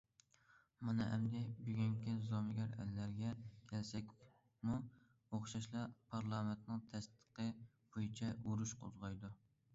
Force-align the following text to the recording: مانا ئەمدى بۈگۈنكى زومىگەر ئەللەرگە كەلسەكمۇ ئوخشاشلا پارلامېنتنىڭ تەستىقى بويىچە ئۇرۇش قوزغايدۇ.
مانا 0.85 1.03
ئەمدى 1.15 1.41
بۈگۈنكى 1.67 2.15
زومىگەر 2.29 2.73
ئەللەرگە 2.85 3.33
كەلسەكمۇ 3.73 4.79
ئوخشاشلا 5.11 5.85
پارلامېنتنىڭ 6.15 6.83
تەستىقى 6.91 7.49
بويىچە 7.69 8.35
ئۇرۇش 8.41 8.77
قوزغايدۇ. 8.83 9.35